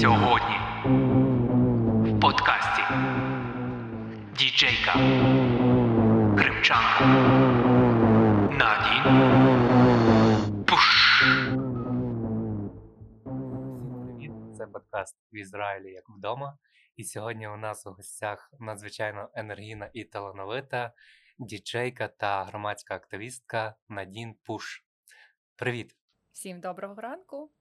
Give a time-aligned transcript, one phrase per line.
[0.00, 0.56] Сьогодні
[2.10, 2.82] в подкасті
[4.38, 4.92] Діджейка
[6.38, 7.06] Кримчанка
[8.50, 9.04] Надін
[10.64, 11.22] Пуш.
[13.62, 14.32] Всім привіт!
[14.58, 16.58] Це подкаст в Ізраїлі як вдома.
[16.96, 20.92] І сьогодні у нас у гостях надзвичайно енергійна і талановита
[21.38, 24.84] діджейка та громадська активістка Надін Пуш.
[25.56, 25.96] Привіт!
[26.32, 27.55] Всім доброго ранку.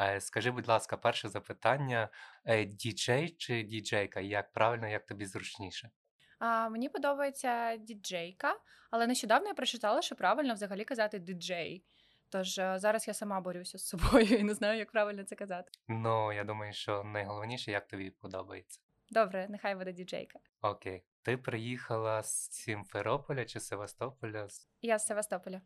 [0.00, 2.08] Е, Скажи, будь ласка, перше запитання:
[2.44, 4.20] Е, діджей чи діджейка?
[4.20, 5.90] Як правильно, як тобі зручніше?
[6.38, 8.56] А, мені подобається діджейка,
[8.90, 11.84] але нещодавно я прочитала, що правильно взагалі казати діджей.
[12.28, 15.70] Тож е, зараз я сама борюся з собою і не знаю, як правильно це казати.
[15.88, 18.80] Ну, я думаю, що найголовніше, як тобі подобається.
[19.10, 20.38] Добре, нехай буде діджейка.
[20.62, 21.04] Окей.
[21.22, 24.48] Ти приїхала з Сімферополя чи Севастополя?
[24.82, 25.60] Я з Севастополя.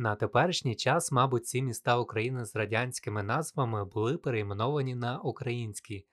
[0.00, 6.06] На теперішній час, мабуть, ці міста України з радянськими назвами були перейменовані на українські.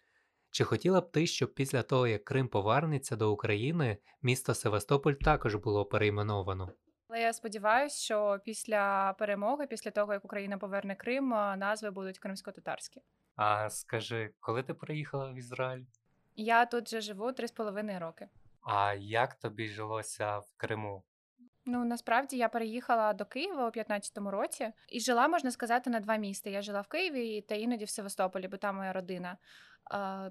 [0.51, 5.55] Чи хотіла б ти, щоб після того, як Крим повернеться до України, місто Севастополь також
[5.55, 6.71] було перейменовано?
[7.07, 13.01] Але я сподіваюся, що після перемоги, після того як Україна поверне Крим, назви будуть кримсько-татарські.
[13.35, 15.85] А скажи, коли ти приїхала в Ізраїль?
[16.35, 18.29] Я тут вже живу три з половиною роки.
[18.61, 21.03] А як тобі жилося в Криму?
[21.69, 26.15] Ну насправді я переїхала до Києва у 15-му році і жила, можна сказати, на два
[26.15, 26.49] міста.
[26.49, 29.37] Я жила в Києві та іноді в Севастополі, бо там моя родина.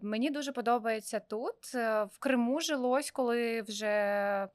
[0.03, 1.75] Мені дуже подобається тут.
[1.75, 4.49] Е, В Криму жилось, коли вже е,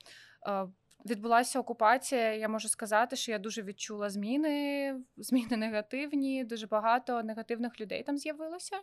[1.06, 2.34] відбулася окупація.
[2.34, 6.44] Я можу сказати, що я дуже відчула зміни, зміни негативні.
[6.44, 8.76] Дуже багато негативних людей там з'явилося.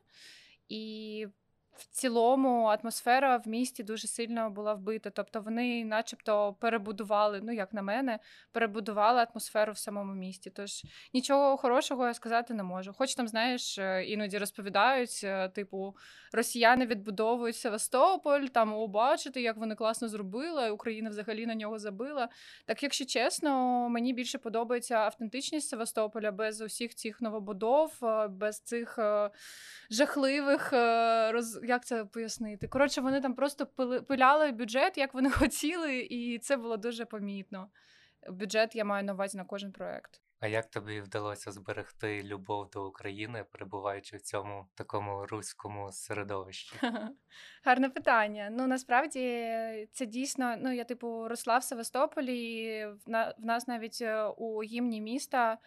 [0.68, 1.26] І
[1.78, 5.10] в цілому атмосфера в місті дуже сильно була вбита.
[5.10, 8.18] Тобто вони, начебто, перебудували, ну як на мене,
[8.52, 10.50] перебудували атмосферу в самому місті.
[10.50, 10.82] Тож
[11.14, 12.92] нічого хорошого я сказати не можу.
[12.92, 15.96] Хоч там, знаєш, е, іноді розповідають, е, типу,
[16.32, 22.28] росіяни відбудовують Севастополь, там о, як вони класно зробили, Україна взагалі на нього забила.
[22.66, 28.98] Так, якщо чесно, мені більше подобається автентичність Севастополя без усіх цих новобудов, е, без цих
[29.90, 30.72] жахливих
[31.32, 31.60] роз...
[31.68, 32.68] як це пояснити?
[32.68, 34.02] Коротше, вони там просто пили...
[34.02, 37.68] пиляли бюджет, як вони хотіли, і це було дуже помітно.
[38.30, 40.22] Бюджет я маю на увазі на кожен проект.
[40.40, 46.76] А як тобі вдалося зберегти любов до України, перебуваючи в цьому такому руському середовищі?
[47.64, 48.48] Гарне питання.
[48.52, 49.20] Ну насправді
[49.92, 50.56] це дійсно.
[50.58, 52.38] Ну я типу росла в Севастополі.
[52.38, 55.58] і В на- в нас навіть е, у гімні міста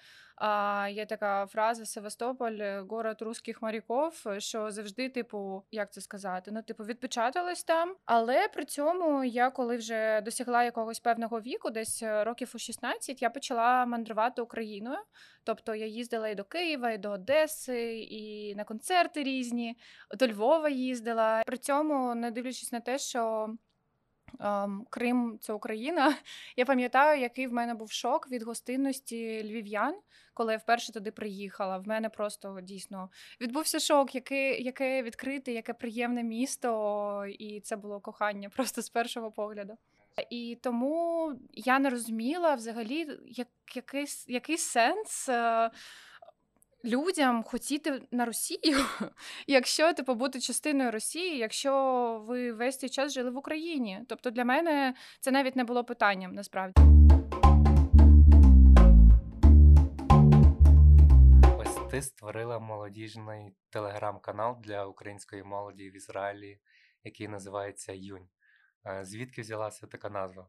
[0.91, 6.51] є така фраза Севастополь, город русських моряків, що завжди, типу, як це сказати?
[6.53, 7.95] Ну, типу, відпечаталась там.
[8.05, 13.21] Але при цьому я, коли вже досягла якогось певного віку, десь е, років у 16,
[13.21, 14.99] я почала мандрувати Україною.
[15.43, 19.77] Тобто я їздила і до Києва, і до Одеси, і на концерти різні
[20.17, 21.43] до Львова їздила.
[21.45, 23.49] При цьому, не дивлячись на те, що
[24.89, 26.17] Крим це Україна.
[26.57, 29.95] Я пам'ятаю, який в мене був шок від гостинності львів'ян,
[30.33, 31.77] коли я вперше туди приїхала.
[31.77, 33.09] В мене просто дійсно
[33.41, 39.31] відбувся шок, яке, яке відкрите, яке приємне місто, і це було кохання просто з першого
[39.31, 39.77] погляду.
[40.29, 45.29] І тому я не розуміла взагалі, як, який, який сенс.
[46.85, 48.77] Е, Людям хотіти на Росію,
[49.47, 54.01] якщо типу бути частиною Росії, якщо ви весь цей час жили в Україні.
[54.07, 56.81] Тобто для мене це навіть не було питанням насправді.
[61.59, 66.59] Ось ти створила молодіжний телеграм-канал для української молоді в Ізраїлі,
[67.03, 68.27] який називається Юнь.
[68.85, 70.47] Е, Звідки взялася така назва?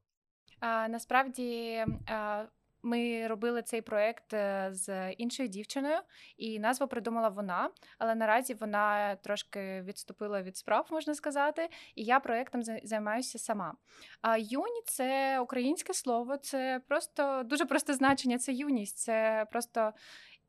[0.61, 2.45] А, насправді а,
[2.83, 5.99] ми робили цей проект е, з іншою дівчиною,
[6.37, 7.71] і назву придумала вона.
[7.99, 11.69] Але наразі вона трошки відступила від справ, можна сказати.
[11.95, 13.75] І я проектом займаюся сама.
[14.21, 18.39] А юні це українське слово, це просто дуже просте значення.
[18.39, 19.93] Це юність, це просто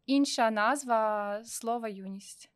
[0.05, 2.49] інша назва слова юність.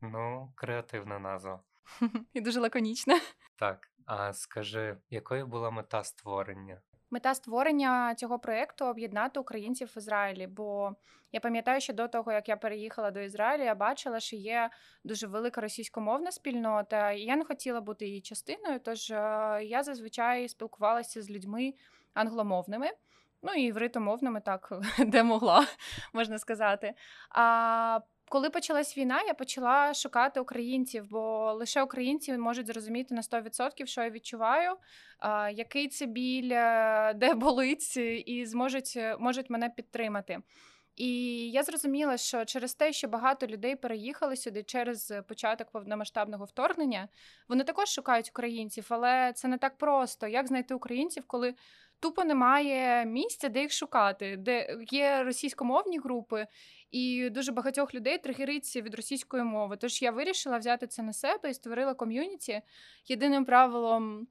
[0.00, 1.60] Ну, креативна назва.
[2.32, 3.20] І дуже лаконічна.
[3.56, 6.80] Так, а скажи, якою була мета створення?
[7.10, 10.46] Мета створення цього проєкту об'єднати українців в Ізраїлі.
[10.46, 10.94] Бо
[11.32, 14.70] я пам'ятаю, що до того, як я переїхала до Ізраїлю, я бачила, що є
[15.04, 18.80] дуже велика російськомовна спільнота, і я не хотіла бути її частиною.
[18.80, 19.14] Тож е,
[19.62, 21.74] я зазвичай спілкувалася з людьми
[22.14, 22.90] англомовними.
[23.42, 25.66] Ну і івритомовними, так, де могла,
[26.12, 26.94] можна сказати.
[27.30, 28.00] А
[28.30, 34.02] коли почалась війна, я почала шукати українців, бо лише українці можуть зрозуміти на 100%, що
[34.02, 34.76] я відчуваю,
[35.52, 37.96] який це біль, е, де болить,
[38.26, 40.38] і зможуть, можуть мене підтримати.
[40.96, 41.10] І
[41.50, 47.08] я зрозуміла, що через те, що багато людей переїхали сюди через початок повномасштабного вторгнення,
[47.48, 50.26] вони також шукають українців, але це не так просто.
[50.26, 51.54] Як знайти українців, коли
[52.00, 56.46] тупо немає місця, де їх шукати, де є російськомовні групи,
[56.90, 59.76] і дуже багатьох людей тригериться від російської мови.
[59.76, 62.62] Тож я вирішила взяти це на себе і створила ком'юніті.
[63.06, 64.26] Єдиним правилом.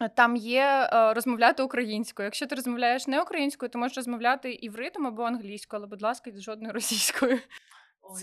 [0.00, 2.24] е, Там є е, розмовляти українською.
[2.26, 6.72] Якщо ти розмовляєш не українською, то можеш розмовляти івритом або англійською, але, будь ласка, жодною
[6.74, 7.38] російською.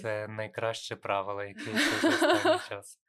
[0.01, 2.99] Це найкраще правило, яке я чув за останній час.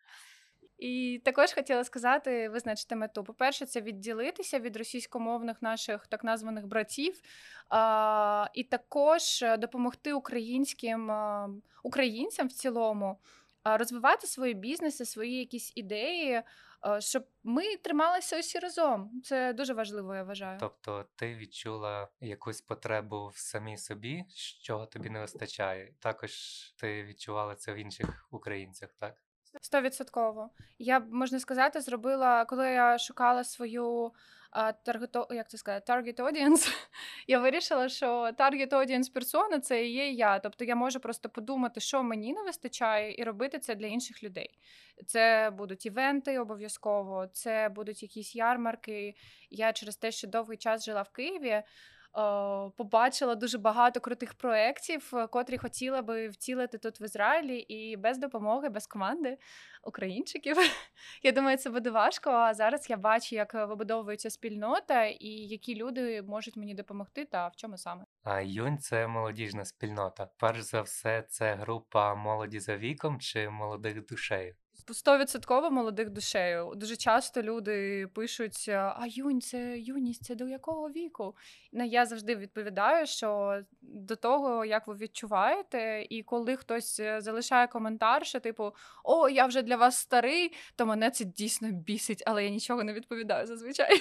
[0.79, 3.25] І також хотіла сказати, визначити мету.
[3.25, 7.21] По-перше, це відділитися від російськомовних наших так названих братів,
[7.69, 11.51] а, і також е, допомогти українським а,
[11.83, 13.19] українцям в цілому
[13.63, 16.43] а, розвивати свої бізнеси, свої якісь ідеї,
[16.81, 19.23] а, щоб ми трималися усі разом.
[19.25, 20.59] Це дуже важливо, я вважаю.
[20.61, 25.95] Тобто ти відчула якусь потребу в самій собі, що тобі не вистачає.
[25.99, 26.33] Також
[26.77, 29.15] ти відчувала це в інших українцях, так?
[29.61, 30.50] Стовідсотково.
[30.79, 34.12] Я можна сказати, зробила, коли я шукала свою
[34.85, 36.69] таргето, як це сказати, target audience,
[37.27, 38.06] я вирішила, що
[38.39, 40.39] target audience персона це і є я.
[40.39, 44.59] Тобто я можу просто подумати, що мені не вистачає, і робити це для інших людей.
[45.06, 49.15] Це будуть івенти обов'язково, це будуть якісь ярмарки.
[49.50, 51.62] Я через те, що довгий час жила в Києві.
[52.17, 57.97] Е, Побачила дуже багато крутих проєктів, е, котрі хотіла би втілити тут в Ізраїлі, і
[57.97, 59.39] без допомоги, без команди
[59.83, 60.57] українчиків.
[61.23, 62.31] Я думаю, це буде важко.
[62.31, 67.57] А зараз я бачу, як вибудовується спільнота і які люди можуть мені допомогти, та в
[67.57, 68.05] чому саме.
[68.23, 70.29] А Юнь це молодіжна спільнота.
[70.37, 74.55] Перш за все, це група молоді за віком чи молодих душею.
[74.93, 76.73] Стовідсотково молодих душею.
[76.76, 81.37] Дуже часто люди пишуть: а юнь, це юність, це до якого віку?
[81.73, 87.67] Ну, я завжди відповідаю, що до того, як ви відчуваєте, і коли хтось е, залишає
[87.67, 88.73] коментар, що типу
[89.05, 92.93] О, я вже для вас старий, то мене це дійсно бісить, але я нічого не
[92.93, 94.00] відповідаю зазвичай.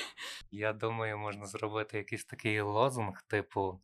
[0.51, 3.79] Я думаю, можна зробити якийсь такий лозунг, типу: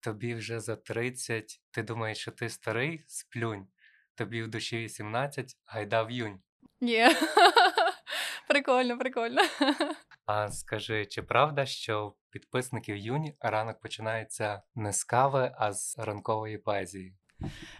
[0.00, 3.66] тобі вже за 30, ти думаєш, що ти старий, сплюнь.
[4.22, 6.40] Тобі в душі 18, гайда в юнь.
[6.80, 7.06] Ні.
[8.48, 9.42] Прикольно, прикольно.
[10.26, 15.98] А скажи, чи правда, що в підписників юнь ранок починається не з кави, а з
[15.98, 17.16] ранкової поезії?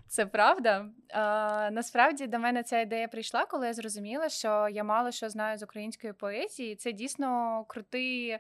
[0.09, 0.87] Це правда.
[1.15, 5.59] А, насправді до мене ця ідея прийшла, коли я зрозуміла, що я мало що знаю
[5.59, 6.77] з української поезії.
[6.77, 8.39] Це дійсно крутий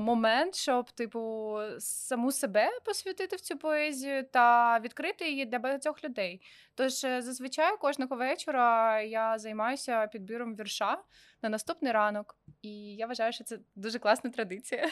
[0.00, 6.42] момент, щоб, типу, саму себе посвятити в цю поезію та відкрити її для багатьох людей.
[6.74, 10.98] Тож е, зазвичай кожного вечора я займаюся підбіром вірша
[11.42, 14.88] на наступний ранок, і я вважаю, що це дуже класна традиція.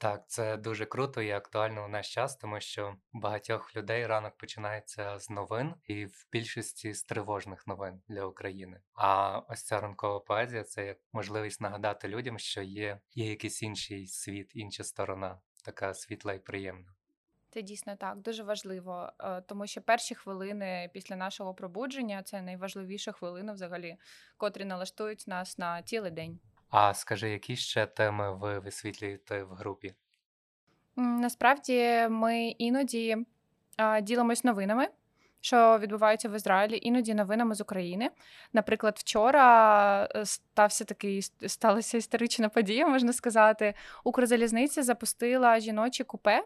[0.00, 4.36] Так, це дуже круто і актуально в наш час, тому що у багатьох людей ранок
[4.36, 8.80] починається з новин, і в більшості з тривожних новин для України.
[8.94, 14.06] А ось ця ранкова поезія це як можливість нагадати людям, що є, є якийсь інший
[14.06, 16.94] світ, інша сторона, така світла і приємна.
[17.50, 23.12] Це дійсно так, дуже важливо, е, тому що перші хвилини після нашого пробудження це найважливіші
[23.12, 23.96] хвилини, взагалі,
[24.36, 26.40] котрі налаштують нас на цілий день.
[26.70, 29.94] А скажи, які ще теми ви висвітлюєте в групі?
[30.96, 33.16] Насправді ми іноді
[34.02, 34.88] ділимось новинами,
[35.40, 38.10] що відбуваються в Ізраїлі, іноді новинами з України.
[38.52, 43.74] Наприклад, вчора е, стався такий сталася історична подія, можна сказати.
[44.04, 46.44] Укрзалізниця запустила жіночі купе.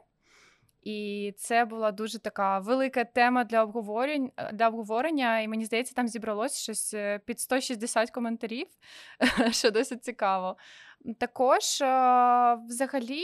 [0.84, 5.40] І це була дуже така велика тема для обговорень для обговорення.
[5.40, 8.66] І мені здається, там зібралось щось е, під 160 коментарів,
[9.50, 10.56] що досить цікаво.
[11.18, 11.62] Також
[12.68, 13.22] взагалі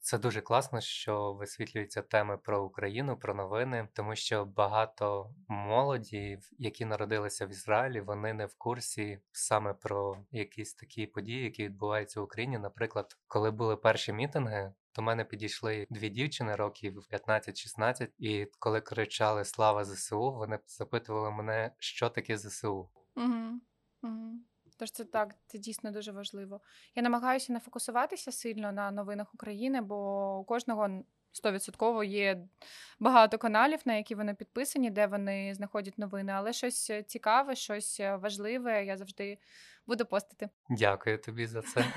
[0.00, 6.84] Це дуже класно, що висвітлюються теми про Україну, про новини, тому що багато молоді, які
[6.84, 12.24] народилися в Ізраїлі, вони не в курсі саме про якісь такі події, які відбуваються в
[12.24, 12.58] Україні.
[12.58, 19.44] Наприклад, коли були перші мітинги, до мене підійшли дві дівчини років 15-16, і коли кричали
[19.44, 22.90] Слава ЗСУ, вони запитували мене, що таке ЗСУ.
[23.16, 23.60] Угу.
[24.02, 24.32] Угу.
[24.78, 26.60] Тож це так, це дійсно дуже важливо.
[26.94, 30.88] Я намагаюся не фокусуватися сильно на новинах України, бо у кожного
[31.44, 32.48] 100% є
[33.00, 38.84] багато каналів, на які вони підписані, де вони знаходять новини, але щось цікаве, щось важливе,
[38.84, 39.38] я завжди
[39.86, 40.48] буду постити.
[40.70, 41.84] Дякую тобі за це.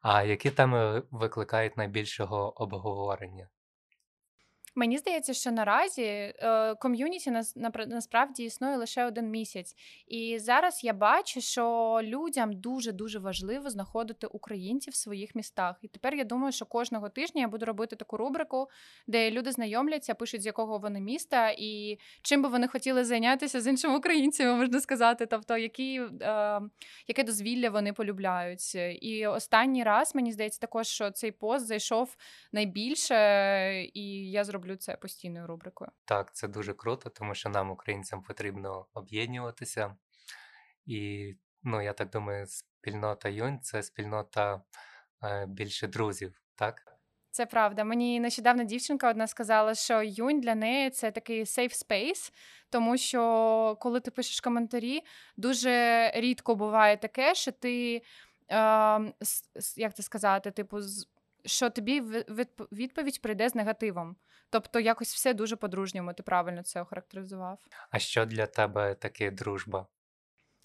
[0.00, 3.48] А які теми викликають найбільшого обговорення?
[4.78, 9.74] Мені здається, що наразі е, ком'юніті нас напра- насправді існує лише один місяць.
[10.08, 15.76] І зараз я бачу, що людям дуже дуже важливо знаходити українців в своїх містах.
[15.82, 18.68] І тепер я думаю, що кожного тижня я буду робити таку рубрику,
[19.06, 23.66] де люди знайомляться, пишуть з якого вони міста і чим би вони хотіли зайнятися з
[23.66, 26.60] іншими українцями, можна сказати, тобто які, е,
[27.08, 28.74] яке дозвілля вони полюбляють.
[28.74, 32.16] І останній раз мені здається, також що цей пост зайшов
[32.52, 33.16] найбільше,
[33.94, 35.90] і я зроблю це постійною рубрикою.
[36.04, 39.96] Так, це дуже круто, тому що нам, українцям, потрібно об'єднуватися.
[40.86, 44.62] І, ну, я так думаю, спільнота Юнь це спільнота
[45.22, 46.98] е, більше друзів, так?
[47.30, 47.84] Це правда.
[47.84, 52.32] Мені нещодавно дівчинка одна сказала, що юнь для неї це такий safe space,
[52.70, 55.02] тому що коли ти пишеш коментарі,
[55.36, 58.02] дуже рідко буває таке, що ти е,
[59.76, 60.78] як це сказати, типу,
[61.48, 62.00] що тобі
[62.72, 64.16] відповідь прийде з негативом.
[64.50, 66.12] Тобто, якось все дуже по-дружньому.
[66.12, 67.58] Ти правильно це охарактеризував.
[67.90, 69.86] А що для тебе таке дружба?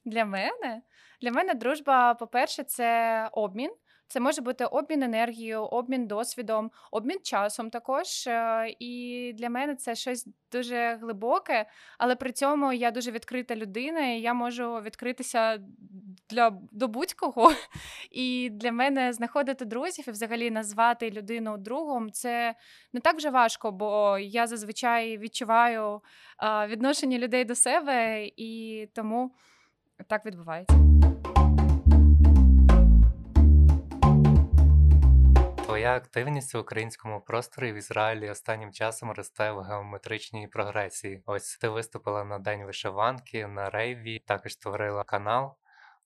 [0.05, 0.81] Для мене?
[1.21, 3.75] Для мене дружба, по-перше, це обмін.
[4.07, 8.27] Це може бути обмін енергією, обмін досвідом, обмін часом також.
[8.27, 11.65] Е, І для мене це щось дуже глибоке,
[11.97, 15.59] але при цьому я дуже відкрита людина, і я можу відкритися
[16.29, 17.51] для до будь-кого.
[18.11, 22.55] І для мене знаходити друзів і взагалі назвати людину другом це
[22.93, 26.01] не так вже важко, бо я зазвичай відчуваю
[26.67, 29.31] відношення людей до себе, і тому
[30.07, 30.92] так відбувається.
[35.73, 41.23] Твоя активність в українському просторі в Ізраїлі останнім часом росте в геометричній прогресії.
[41.25, 45.55] Ось ти виступила на День вишиванки, на рейві, також створила канал.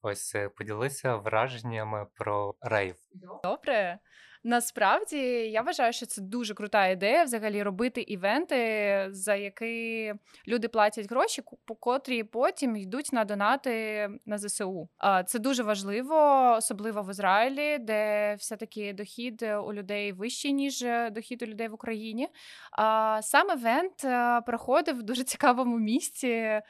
[0.01, 2.95] Ось е, поділися враженнями про рейв.
[3.43, 3.99] Добре.
[4.43, 5.17] Насправді
[5.51, 10.13] я вважаю, що це дуже крута ідея взагалі робити івенти, за які
[10.47, 14.89] люди платять гроші, по котрі потім йдуть на донати на ЗСУ.
[15.27, 16.15] Це дуже важливо,
[16.57, 21.73] особливо в Ізраїлі, де все-таки дохід у людей вищий, ніж е, дохід у людей в
[21.73, 22.27] Україні.
[23.21, 26.61] Сам івент е, проходив в дуже цікавому місці.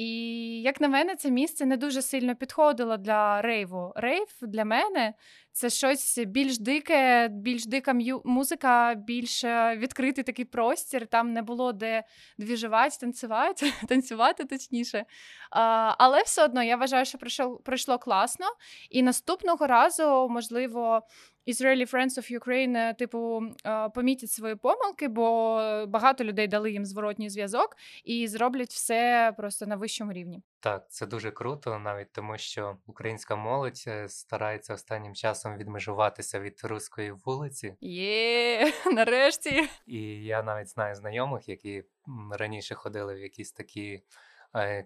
[0.00, 3.92] І як на мене, це місце не дуже сильно підходило для рейву.
[3.96, 5.14] Рейв для мене
[5.52, 11.06] це щось більш дике, більш дика музика, більш е, відкритий такий простір.
[11.06, 12.04] Там не було де
[12.38, 15.04] двіжувати, танцювати, танцювати точніше.
[15.50, 18.46] А, але все одно я вважаю, що пройшло, пройшло класно.
[18.90, 21.02] І наступного разу, можливо,
[21.46, 25.56] Israeli Friends of Ukraine, е, типу, е, помітять свої помилки, бо
[25.88, 30.42] багато людей дали їм зворотній зв'язок і зроблять все просто на вищому рівні.
[30.60, 36.60] Так, це дуже круто, навіть тому, що українська молодь е, старається останнім часом відмежуватися від
[36.64, 37.76] руської вулиці.
[37.80, 39.68] Є, нарешті.
[39.86, 41.84] І я навіть знаю знайомих, які
[42.30, 44.02] раніше ходили в якісь такі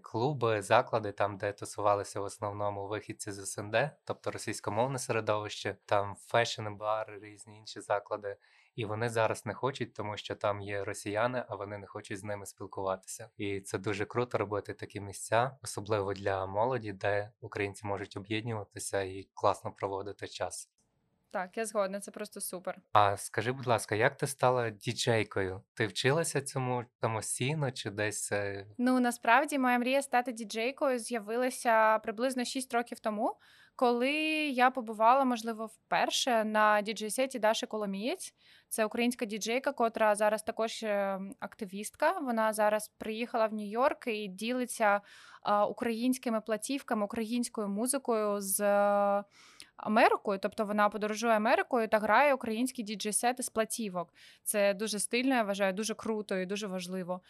[0.02, 7.18] клуби, заклади, там, де тусувалися в основному вихідці з СНД, тобто російськомовне середовище, там fashion-бар,
[7.20, 8.36] різні інші заклади.
[8.76, 12.24] І вони зараз не хочуть, тому що там є росіяни, а вони не хочуть з
[12.24, 13.30] ними спілкуватися.
[13.36, 19.28] І це дуже круто робити такі місця, особливо для молоді, де українці можуть об'єднуватися і
[19.34, 20.73] класно проводити час.
[21.34, 22.78] Так, я згодна, це просто супер.
[22.92, 25.62] А скажи, будь ласка, як ти стала діджейкою?
[25.74, 32.44] Ти вчилася цьому самостійно чи десь е, Ну насправді моя мрія стати діджейкою з'явилася приблизно
[32.44, 33.36] 6 років тому,
[33.76, 34.12] коли
[34.48, 38.34] я побувала, можливо, вперше на діджей-сеті Даші Коломієць.
[38.68, 42.18] Це українська діджейка, котра зараз також е, активістка.
[42.18, 45.00] Вона зараз приїхала в Нью-Йорк і ділиться
[45.42, 49.24] а, українськими платівками, українською музикою з е,
[49.76, 50.38] Америкою.
[50.38, 54.14] Тобто вона подорожує Америкою та грає українські діджей-сети з платівок.
[54.42, 57.20] Це дуже стильно, я вважаю, дуже круто і дуже важливо.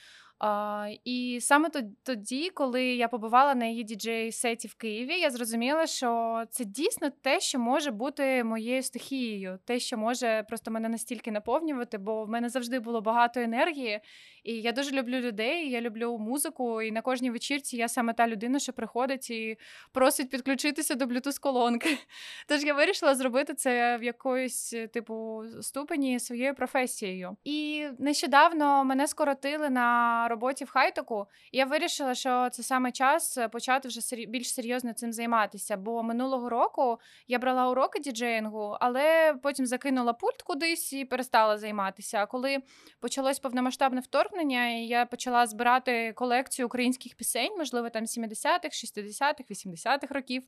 [1.04, 1.70] І саме
[2.02, 7.40] тоді, коли я побувала на її діджей-сеті в Києві, я зрозуміла, що це дійсно те,
[7.40, 12.48] що може бути моєю стихією, те, що може просто мене настільки наповнювати, бо в мене
[12.48, 14.00] завжди було багато енергії.
[14.44, 16.82] І я дуже люблю людей, я люблю музику.
[16.82, 19.58] І на кожній вечірці я саме та людина, що приходить і
[19.92, 21.98] просить підключитися до Bluetooth колонки.
[22.48, 27.36] Тож я вирішила зробити це в якоїсь е, типу ступені своєю професією.
[27.44, 33.38] І нещодавно мене скоротили на роботі в хайтеку, і я вирішила, що це саме час
[33.38, 35.76] е, почати вже більш серйозно цим займатися.
[35.76, 36.98] Бо минулого року
[37.28, 42.18] я брала уроки діджеїнгу, але потім закинула пульт кудись і перестала займатися.
[42.18, 42.58] А коли
[43.00, 50.14] почалось повномасштабне вторгнення, і я почала збирати колекцію українських пісень, можливо, там 70-х, 60-х, 80-х
[50.14, 50.42] років,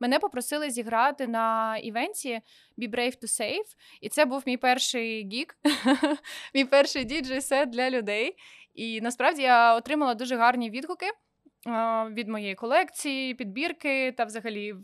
[0.00, 2.40] мене попросили зіграти на івенті
[2.78, 3.70] Be Brave to Save.
[4.00, 5.58] І це був мій перший гік,
[6.54, 8.36] мій перший діджей-сет для людей.
[8.74, 11.06] І насправді я отримала дуже гарні відгуки
[12.10, 14.74] від моєї колекції, підбірки та взагалі.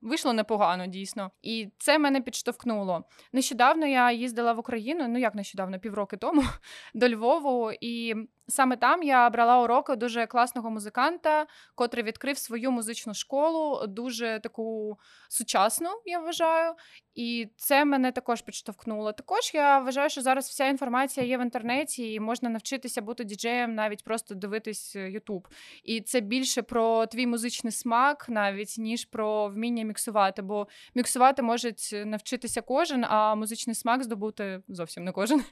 [0.00, 3.04] Вийшло непогано, дійсно, і це мене підштовхнуло.
[3.32, 6.42] Нещодавно я їздила в Україну, ну як нещодавно, півроки тому,
[6.94, 8.14] до Львову, і
[8.52, 14.98] саме там я брала уроки дуже класного музиканта, котрий відкрив свою музичну школу, дуже таку
[15.28, 16.74] сучасну, я вважаю.
[17.14, 19.12] І це мене також підштовхнуло.
[19.12, 23.74] Також я вважаю, що зараз вся інформація є в інтернеті, і можна навчитися бути діджеєм,
[23.74, 25.48] навіть просто дивитись Ютуб.
[25.84, 30.42] І це більше про твій музичний смак, навіть ніж про вміння міксувати.
[30.42, 35.44] Бо міксувати може навчитися кожен, а музичний смак здобути зовсім не кожен.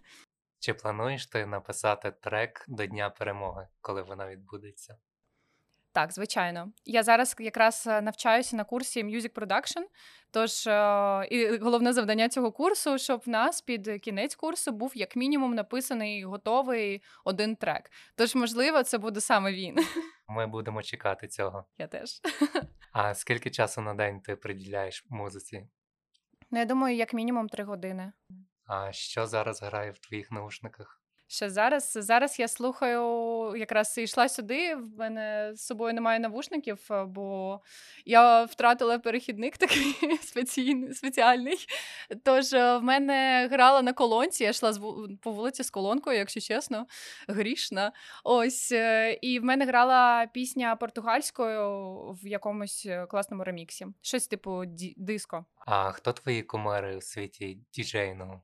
[0.60, 4.98] Чи плануєш ти написати трек до Дня перемоги, коли вона відбудеться?
[5.92, 6.72] Так, звичайно.
[6.84, 9.82] Я зараз якраз е, навчаюся на курсі Music Production.
[10.30, 15.16] Тож е, і головне завдання цього курсу, щоб в нас під кінець курсу був як
[15.16, 17.90] мінімум написаний готовий один трек.
[18.14, 19.76] Тож, можливо, це буде саме він.
[20.28, 21.64] Ми будемо чекати цього.
[21.78, 22.20] Я теж.
[22.92, 25.68] А скільки часу на день ти приділяєш музиці?
[26.50, 28.12] Ну, я думаю, як мінімум три години.
[28.72, 31.00] А що зараз грає в твоїх наушниках?
[31.26, 33.02] Ще зараз зараз я слухаю,
[33.56, 34.74] якраз йшла сюди.
[34.74, 37.60] В мене з собою немає навушників, е, бо
[38.04, 40.94] я втратила перехідник такий спеціальний.
[40.94, 41.56] спеціальний.
[42.24, 44.72] Тож е, в мене грала на колонці, я йшла
[45.22, 46.86] по вулиці з колонкою, якщо чесно,
[47.28, 47.92] грішна.
[48.24, 53.86] Ось, е, і в мене грала пісня португальською в якомусь класному реміксі.
[54.02, 54.62] Щось типу
[54.96, 55.44] диско.
[55.66, 58.42] А хто твої кумири у світі діджейного?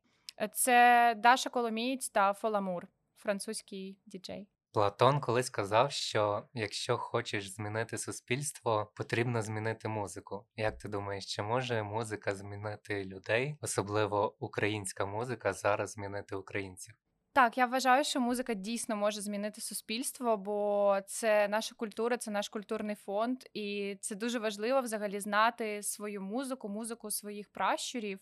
[0.53, 4.49] Це Даша Коломієць та Фоламур, французький діджей.
[4.73, 10.47] Платон колись казав, що якщо хочеш змінити суспільство, потрібно змінити музику.
[10.57, 16.95] Як ти думаєш, чи може музика змінити людей, особливо українська музика, зараз змінити українців?
[17.37, 22.49] Так, я вважаю, що музика дійсно може змінити суспільство, бо це наша культура, це наш
[22.49, 28.19] культурний фонд, і це дуже важливо взагалі знати свою музику, музику своїх пращурів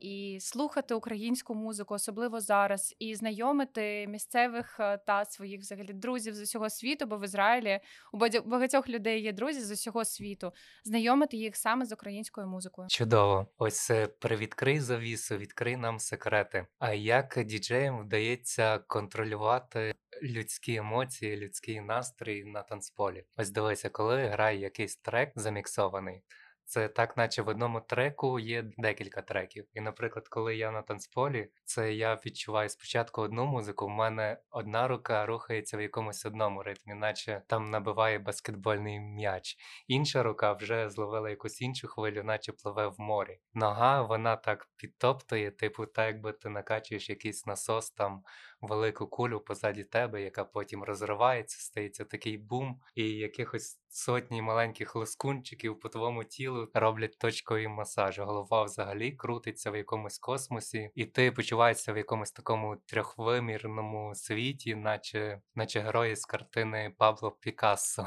[0.00, 6.40] і слухати українську музику, особливо зараз, і знайомити місцевих е, та своїх взагалі друзів з
[6.40, 7.80] усього світу, бо в Ізраїлі
[8.12, 8.18] у
[8.48, 10.52] багатьох людей є друзі з усього світу,
[10.84, 12.88] знайомити їх саме з українською музикою.
[12.88, 16.66] Чудово, ось е, привідкрий завісу, відкрий нам секрети.
[16.78, 18.53] А як діджеям вдається
[18.86, 19.94] контролювати?
[20.22, 23.24] Людські емоції, людський настрій на танцполі.
[23.36, 26.22] Ось дивися, коли грає якийсь трек заміксований,
[26.64, 29.66] це так, наче в одному треку є декілька треків.
[29.74, 34.88] І, наприклад, коли я на танцполі, це я відчуваю спочатку одну музику, в мене одна
[34.88, 39.56] рука рухається в якомусь одному ритмі, наче там набиває баскетбольний м'яч.
[39.88, 43.38] Інша рука вже зловила якусь іншу хвилю, наче пливе в морі.
[43.54, 48.22] Нога вона так підтоптує, типу, так якби ти накачуєш якийсь насос там
[48.66, 55.80] велику кулю позаді тебе, яка потім розривається, стається такий бум, і якихось сотні маленьких лоскунчиків
[55.80, 58.18] по твоєму тілу роблять точковий масаж.
[58.18, 65.40] Голова взагалі крутиться в якомусь космосі, і ти почуваєшся в якомусь такому трьохвимірному світі, наче
[65.54, 68.06] наче герої з картини Пабло Пікассо.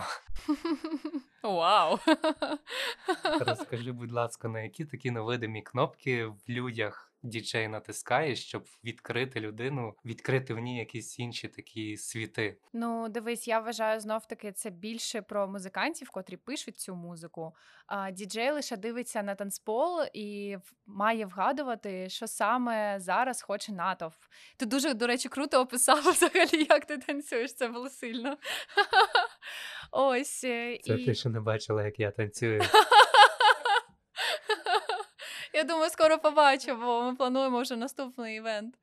[1.43, 1.99] Вау!
[3.39, 9.93] Розкажи, будь ласка, на які такі невидимі кнопки в людях діджей натискає, щоб відкрити людину,
[10.05, 12.57] відкрити в ній якісь інші такі світи.
[12.73, 17.55] Ну, дивись, я вважаю знов таки це більше про музикантів, котрі пишуть цю музику.
[17.87, 24.23] А діджей лише дивиться на танцпол і має вгадувати, що саме зараз хоче натовп.
[24.57, 27.53] Ти дуже, до речі, круто описав взагалі, як ти танцюєш.
[27.53, 28.37] Це було сильно.
[29.91, 30.43] Ось.
[30.43, 31.05] Е, це і...
[31.05, 32.61] ти ще не бачила, як я танцюю.
[35.57, 38.75] Я думаю, скоро побачимо, ми плануємо вже наступний івент.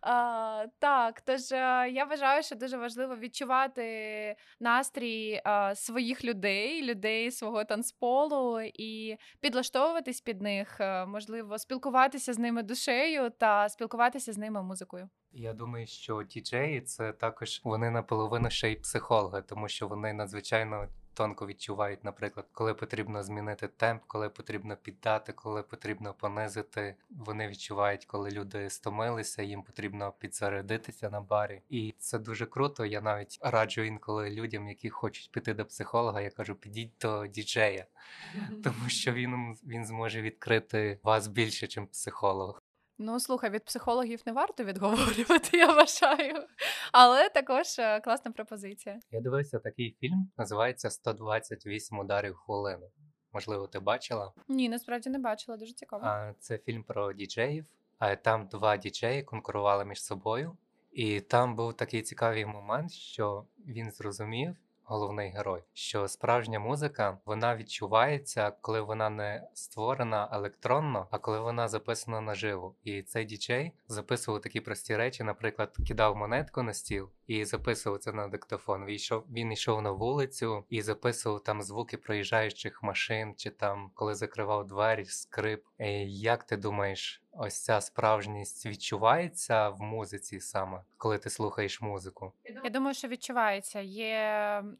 [0.00, 7.30] А, Так, тож е, я вважаю, що дуже важливо відчувати настрій а, своїх людей, людей
[7.30, 14.38] свого танцполу і підлаштовуватись під них, е, можливо, спілкуватися з ними душею та спілкуватися з
[14.38, 15.08] ними музикою.
[15.32, 20.88] Я думаю, що діджеї це також вони наполовину ще й психологи, тому що вони надзвичайно
[21.18, 26.94] тонко відчувають, наприклад, коли потрібно змінити темп, коли потрібно піддати, коли потрібно понизити.
[27.10, 32.86] Вони відчувають, коли люди стомилися, їм потрібно підзарядитися на барі, і це дуже круто.
[32.86, 36.20] Я навіть раджу інколи людям, які хочуть піти до психолога.
[36.20, 37.86] Я кажу, підіть до діджея,
[38.64, 42.57] тому що він він зможе відкрити вас більше, ніж психолог.
[43.00, 46.46] Ну, слухай, від психологів не варто відговорювати, я вважаю.
[46.92, 49.00] Але також е, класна пропозиція.
[49.10, 52.90] Я дивився такий фільм, називається «128 ударів хвилину.
[53.32, 54.32] Можливо, ти бачила?
[54.48, 56.02] Ні, насправді не бачила, дуже цікаво.
[56.04, 57.66] А це фільм про діджеїв.
[57.98, 60.56] А там два діджеї конкурували між собою,
[60.92, 64.56] і там був такий цікавий момент, що він зрозумів,
[64.88, 71.68] головний герой, що справжня музика вона відчувається, коли вона не створена електронно, а коли вона
[71.68, 72.74] записана наживо.
[72.84, 78.12] І цей діджей записував такі прості речі, наприклад, кидав монетку на стіл і записував це
[78.12, 78.84] на диктофон.
[78.84, 84.14] Він йшов, він йшов на вулицю і записував там звуки проїжджаючих машин, чи там коли
[84.14, 85.64] закривав двері, скрип.
[85.78, 87.22] І Як ти думаєш?
[87.40, 92.32] Ось ця справжність відчувається в музиці саме, коли ти слухаєш музику.
[92.64, 93.80] Я думаю, що відчувається.
[93.80, 94.18] Є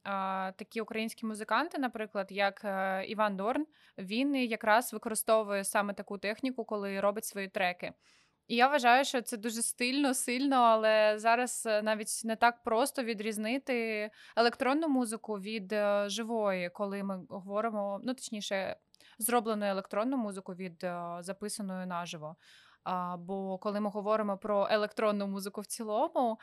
[0.05, 3.67] а, такі українські музиканти, наприклад, як а, Іван Дорн.
[3.99, 7.93] Він якраз використовує саме таку техніку, коли робить свої треки.
[8.49, 13.03] І я вважаю, що це дуже стильно, сильно, але зараз е, навіть не так просто
[13.03, 18.77] відрізнити електронну музику від е, живої, коли ми говоримо, ну точніше,
[19.19, 22.37] зроблену електронну музику від е, записаної наживо.
[22.85, 26.39] А, Бо коли ми говоримо про електронну музику в цілому,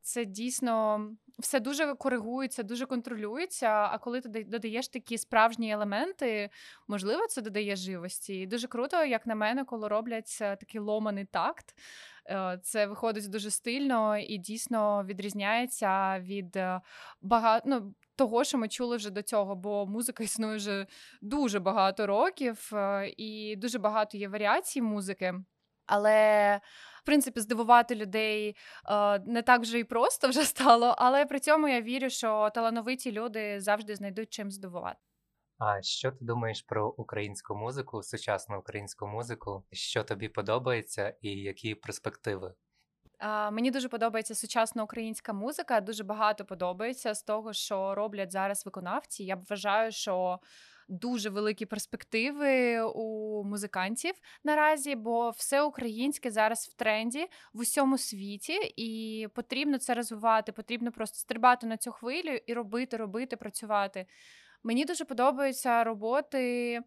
[0.00, 1.08] це дійсно
[1.38, 3.68] все дуже коригується, дуже контролюється.
[3.68, 6.50] А коли ти додаєш такі справжні елементи,
[6.88, 8.34] можливо, це додає живості.
[8.34, 11.74] І дуже круто, як на мене, коли роблять такий ломаний такт.
[12.30, 16.80] Е, це виходить дуже стильно і дійсно відрізняється від е,
[17.22, 20.86] багато ну, того, що ми чули вже до цього, бо музика існує вже
[21.22, 25.34] дуже багато років, е, і дуже багато є варіацій музики.
[25.86, 26.60] Але
[27.02, 28.56] в принципі здивувати людей
[28.90, 30.94] е, не так вже і просто вже стало.
[30.98, 34.98] Але при цьому я вірю, що талановиті люди завжди знайдуть чим здивувати.
[35.58, 39.64] А що ти думаєш про українську музику, сучасну українську музику?
[39.72, 42.54] Що тобі подобається, і які перспективи?
[43.52, 45.80] Мені дуже подобається сучасна українська музика.
[45.80, 49.24] Дуже багато подобається з того, що роблять зараз виконавці.
[49.24, 50.40] Я вважаю, що
[50.88, 58.58] дуже великі перспективи у музикантів наразі, бо все українське зараз в тренді в усьому світі,
[58.76, 60.52] і потрібно це розвивати.
[60.52, 64.06] Потрібно просто стрибати на цю хвилю і робити, робити, працювати.
[64.62, 66.80] Мені дуже подобаються роботи.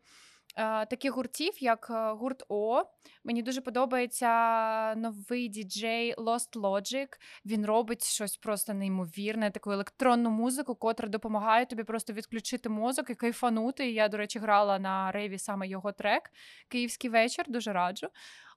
[0.89, 2.83] Таких гуртів, як е, гурт О.
[3.23, 7.07] Мені дуже подобається новий діджей Lost Logic.
[7.45, 13.15] Він робить щось просто неймовірне, таку електронну музику, котра допомагає тобі просто відключити мозок і
[13.15, 13.91] кайфанути.
[13.91, 16.31] Я, до речі, грала на рейві саме його трек
[16.69, 18.07] Київський вечір, дуже раджу.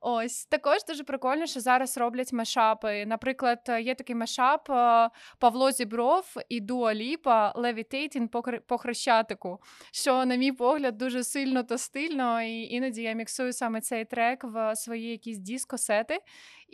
[0.00, 3.07] Ось також дуже прикольно, що зараз роблять мешапи.
[3.07, 8.28] Наприклад, є такий мешап е, Павло Зібров і Дуа Ліпа Левітейтін
[8.66, 9.59] по хрещатику,
[9.92, 12.42] що, на мій погляд, дуже сильно та стильно.
[12.42, 16.18] І іноді я міксую саме цей трек в свої якісь дискосети,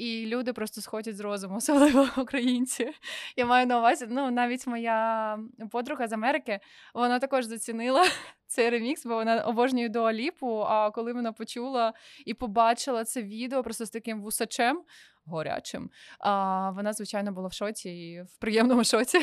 [0.00, 2.92] і люди просто сходять з розуму, особливо українці.
[3.36, 5.38] Я маю на увазі, ну навіть моя
[5.70, 6.60] подруга з Америки,
[6.94, 8.04] вона також зацінила
[8.46, 10.60] цей ремікс, бо вона обожнює Дуаліпу.
[10.68, 11.92] А коли вона почула
[12.26, 14.82] і побачила це відео просто з таким вусачем
[15.24, 19.18] горячим, а вона, звичайно, була в шоці і в приємному шоці.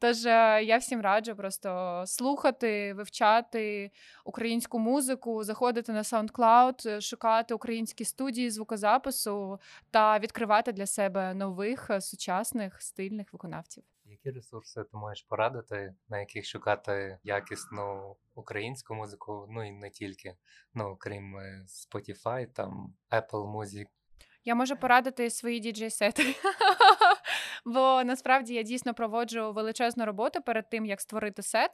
[0.00, 3.90] Тож е, я всім раджу просто слухати, вивчати
[4.24, 11.90] українську музику, заходити на SoundCloud, е, шукати українські студії звукозапису та відкривати для себе нових
[11.90, 13.84] е, сучасних стильних виконавців.
[14.04, 19.46] Які ресурси ти можеш порадити, на яких шукати якісну українську музику?
[19.50, 20.36] Ну і не тільки,
[20.74, 23.86] ну крім Spotify, там Apple Music.
[24.44, 26.22] Я можу порадити свої діджей-сети.
[27.68, 31.70] Бо насправді я дійсно проводжу величезну роботу перед тим, як створити сет.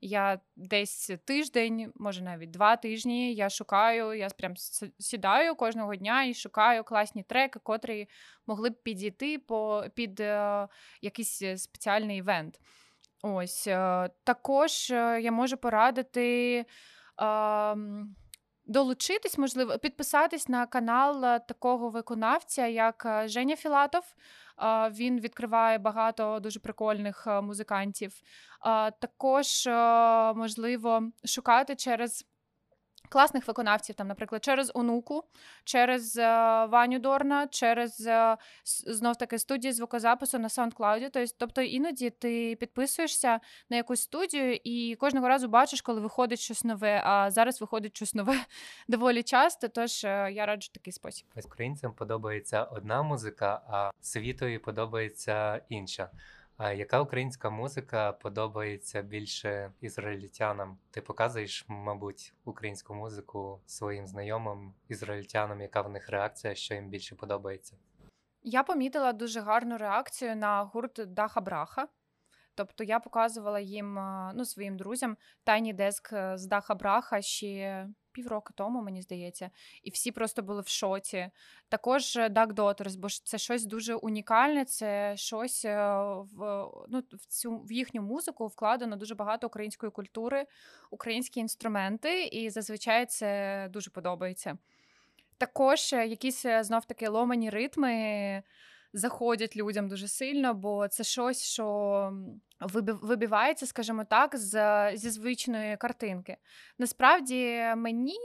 [0.00, 3.34] Я десь тиждень, може навіть два тижні.
[3.34, 4.54] Я шукаю, я прям
[4.98, 8.08] сідаю кожного дня і шукаю класні треки, котрі
[8.46, 10.68] могли б підійти по під е,
[11.02, 12.60] якийсь спеціальний івент.
[13.22, 16.64] Ось е, також е, я можу порадити.
[17.22, 17.76] Е,
[18.68, 24.14] Долучитись, можливо, підписатись на канал такого виконавця, як е, Женя Філатов.
[24.90, 28.12] Він відкриває багато дуже прикольних е, музикантів.
[29.00, 29.72] Також е,
[30.34, 32.24] можливо шукати через
[33.08, 35.24] Класних виконавців, там, наприклад, через онуку,
[35.64, 36.26] через е,
[36.66, 41.34] Ваню Дорна, через е, знов таки студії звукозапису на SoundCloud.
[41.38, 43.40] Тобто, іноді ти підписуєшся
[43.70, 47.02] на якусь студію і кожного разу бачиш, коли виходить щось нове.
[47.04, 48.34] А зараз виходить щось нове
[48.88, 49.68] доволі часто.
[49.68, 51.26] Тож е, я раджу такий спосіб.
[51.44, 56.10] Українцям подобається одна музика, а світові подобається інша.
[56.58, 60.78] А яка українська музика подобається більше ізраїльтянам?
[60.90, 67.14] Ти показуєш, мабуть, українську музику своїм знайомим ізраїльтянам, яка в них реакція, що їм більше
[67.14, 67.76] подобається?
[68.42, 71.88] Я помітила дуже гарну реакцію на гурт Даха Браха.
[72.54, 73.94] Тобто я показувала їм
[74.34, 79.50] ну, своїм друзям тайні деск е, з Даха Браха ще півроку тому, мені здається,
[79.82, 81.30] і всі просто були в шоці.
[81.68, 85.76] Також Duck Daughters, бо це щось дуже унікальне, це щось е,
[86.36, 90.46] в ну, в цю в їхню музику вкладено дуже багато української культури,
[90.90, 94.58] українські інструменти, і зазвичай це дуже подобається.
[95.38, 98.42] Також е, якісь е, знов таки ломані ритми
[98.92, 102.12] заходять людям дуже сильно, бо це щось, що
[102.60, 106.36] вибивається, скажімо так, з, зі звичної картинки.
[106.78, 108.16] Насправді мені,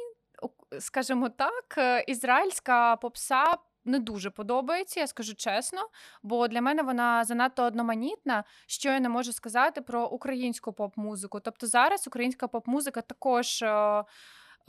[0.80, 3.58] скажімо так, ізраїльська попса.
[3.86, 5.82] Не дуже подобається, я скажу чесно,
[6.24, 11.40] бо для мене вона занадто одноманітна, що я не можу сказати про українську поп-музику.
[11.40, 14.04] Тобто зараз українська поп-музика також е,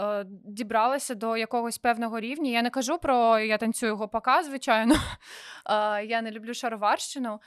[0.00, 2.50] е, дібралася до якогось певного рівня.
[2.50, 4.94] Я не кажу про я танцюю гопака, звичайно.
[5.70, 7.40] Е, я не люблю шароварщину.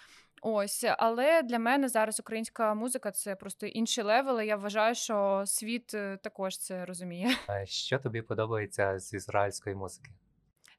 [0.47, 4.45] Ось, але для мене зараз українська музика це просто інші левели.
[4.45, 7.29] Я вважаю, що світ е, також це розуміє.
[7.65, 10.11] Що тобі подобається з ізраїльської музики?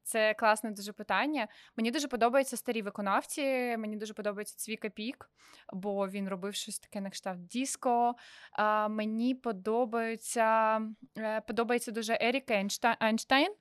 [0.02, 1.48] Це класне дуже питання.
[1.76, 3.42] Мені дуже подобаються старі виконавці.
[3.76, 5.30] Мені дуже подобається Цвіка Пік,
[5.72, 8.14] бо він робив щось таке на кшталт Діско.
[8.52, 10.80] А, Мені подобається
[11.18, 12.50] е, подобається дуже Ерік
[13.02, 13.54] Ейнштейн.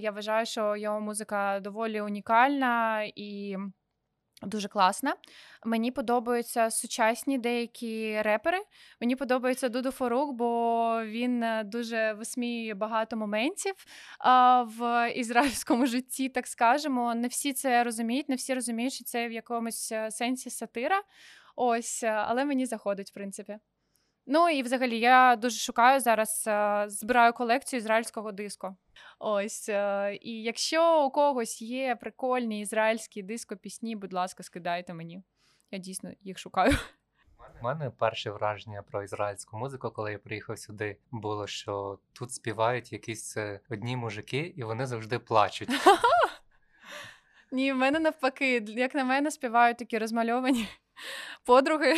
[0.00, 3.56] Я вважаю, що його музика доволі унікальна і.
[4.42, 5.14] Дуже класна.
[5.64, 8.58] Мені подобаються сучасні деякі репери.
[9.00, 13.74] Мені подобається Дуду Форук, бо він е, дуже висміює багато моментів
[14.64, 17.14] в ізраїльському житті, так скажемо.
[17.14, 21.02] Не всі це розуміють, не всі розуміють, що це в якомусь е, сенсі сатира.
[21.56, 23.58] Ось, е, але мені заходить, в принципі.
[24.30, 28.76] Ну і взагалі я дуже шукаю зараз, е, збираю колекцію ізраїльського диско.
[29.18, 29.68] Ось.
[29.68, 35.22] Е, і якщо у когось є прикольні ізраїльські диско-пісні, будь ласка, скидайте мені.
[35.70, 36.72] Я дійсно їх шукаю.
[37.60, 42.92] У мене перше враження про ізраїльську музику, коли я приїхав сюди, було, що тут співають
[42.92, 45.70] якісь е, одні мужики, і вони завжди плачуть.
[47.52, 50.68] Ні, в мене навпаки, як на мене, співають такі розмальовані
[51.44, 51.94] подруги,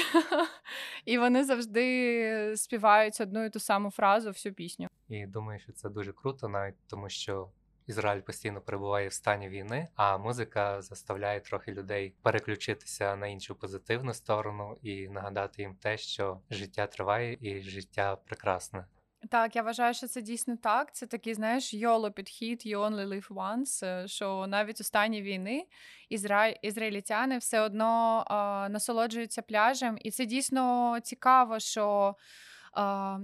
[1.04, 4.88] і вони завжди співають одну і ту саму фразу всю пісню.
[5.08, 7.48] І думаю, що це дуже круто, навіть тому що.
[7.86, 14.14] Ізраїль постійно перебуває в стані війни, а музика заставляє трохи людей переключитися на іншу позитивну
[14.14, 18.84] сторону і нагадати їм те, що життя триває і життя прекрасне.
[19.30, 20.94] Так, я вважаю, що це дійсно так.
[20.94, 25.66] Це такий, знаєш, YOLO підхід, you only live once, е, що навіть у стані війни
[26.08, 26.46] ізра...
[26.46, 32.14] ізраїльтяни все одно а, насолоджуються пляжем, і це дійсно цікаво, що.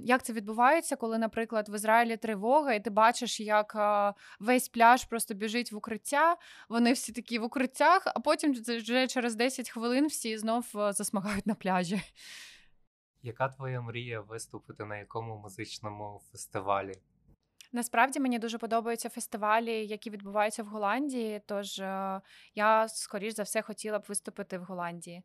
[0.05, 3.77] Як це відбувається, коли, наприклад, в Ізраїлі тривога, і ти бачиш, як
[4.41, 6.37] весь пляж просто біжить в укриття,
[6.69, 11.47] вони всі такі в укриттях, а потім вже через 10 хвилин всі знов uh, засмагають
[11.47, 12.01] на пляжі.
[13.27, 16.93] Яка твоя мрія виступити на якому музичному фестивалі?
[17.73, 21.43] Насправді мені дуже подобаються фестивалі, які відбуваються в Голландії.
[21.47, 22.21] Тож е,
[22.55, 25.23] я, скоріш за все, хотіла б виступити в Голландії.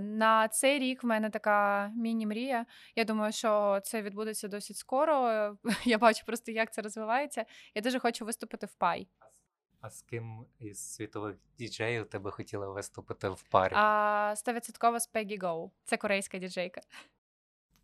[0.00, 2.66] На цей рік в мене така міні-мрія.
[2.96, 5.56] Я думаю, що це відбудеться досить скоро.
[5.84, 7.44] Я бачу просто, як це розвивається.
[7.74, 9.08] Я дуже хочу виступити в Пай.
[9.80, 13.72] А з ким із світових діджеїв тебе хотіла виступити в парі?
[13.76, 15.70] А, 100% з Пегі Гоу.
[15.84, 16.80] Це корейська діджейка.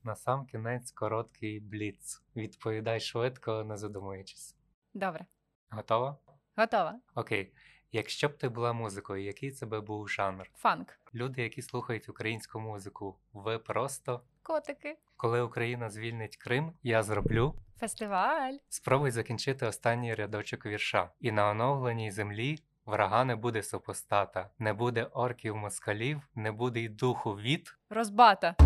[0.03, 2.23] На сам кінець короткий бліц.
[2.37, 4.55] Відповідай швидко, не задумуючись.
[4.95, 5.27] Добре.
[5.71, 6.17] Готова?
[6.57, 7.01] Готова.
[7.15, 7.53] Окей.
[7.93, 10.51] Якщо б ти була музикою, який це би був жанр?
[10.55, 10.99] Фанк.
[11.15, 14.99] Люди, які слухають українську музику, ви просто котики.
[15.17, 18.55] Коли Україна звільнить Крим, я зроблю фестиваль.
[18.69, 21.11] Спробуй закінчити останній рядочок вірша.
[21.21, 26.89] І на оновленій землі врага не буде супостата, не буде орків москалів, не буде й
[26.89, 28.57] духу від розбата.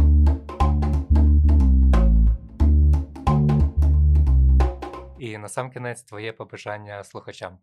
[5.18, 7.59] І на сам кінець твоє побажання слухачам.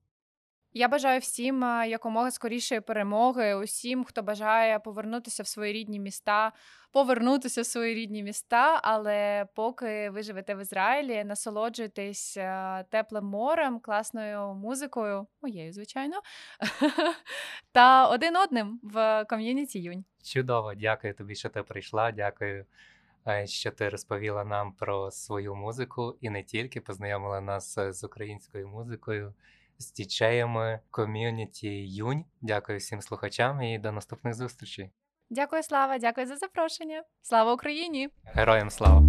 [0.78, 6.52] Я бажаю всім е, якомога скорішої перемоги, усім, хто бажає повернутися в свої рідні міста,
[6.92, 8.80] повернутися в свої рідні міста.
[8.84, 16.22] Але поки ви живете в Ізраїлі, насолоджуйтесь е, теплим морем, класною музикою, моєю, звичайно,
[17.72, 20.06] та один одним в ком'юніті Юнь.
[20.24, 22.12] Чудово, дякую тобі, що ти прийшла.
[22.12, 22.66] Дякую,
[23.28, 28.68] е, що ти розповіла нам про свою музику і не тільки познайомила нас з українською
[28.68, 29.34] музикою,
[29.78, 32.26] з тічеями ком'юніті Юнь.
[32.42, 34.92] Дякую всім слухачам і до наступних зустрічей.
[35.30, 37.04] Дякую, Слава, дякую за запрошення.
[37.22, 38.10] Слава Україні!
[38.24, 39.02] Героям слава!